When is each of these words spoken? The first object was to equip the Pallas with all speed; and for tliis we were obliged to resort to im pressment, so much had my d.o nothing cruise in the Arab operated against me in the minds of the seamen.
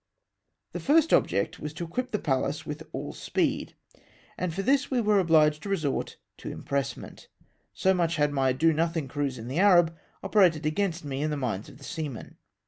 The 0.71 0.79
first 0.79 1.13
object 1.13 1.59
was 1.59 1.73
to 1.75 1.83
equip 1.83 2.09
the 2.09 2.17
Pallas 2.17 2.65
with 2.65 2.81
all 2.91 3.13
speed; 3.13 3.75
and 4.35 4.51
for 4.51 4.63
tliis 4.63 4.89
we 4.89 4.99
were 4.99 5.19
obliged 5.19 5.61
to 5.61 5.69
resort 5.69 6.17
to 6.37 6.49
im 6.51 6.63
pressment, 6.63 7.27
so 7.71 7.93
much 7.93 8.15
had 8.15 8.31
my 8.33 8.51
d.o 8.51 8.71
nothing 8.71 9.07
cruise 9.07 9.37
in 9.37 9.47
the 9.47 9.59
Arab 9.59 9.95
operated 10.23 10.65
against 10.65 11.05
me 11.05 11.21
in 11.21 11.29
the 11.29 11.37
minds 11.37 11.69
of 11.69 11.77
the 11.77 11.83
seamen. 11.83 12.37